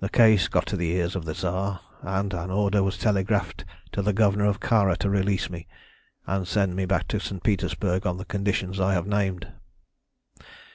[0.00, 4.02] The case got to the ears of the Tsar, and an order was telegraphed to
[4.02, 5.66] the Governor of Kara to release me
[6.26, 7.42] and send me back to St.
[7.42, 9.50] Petersburg on the conditions I have named.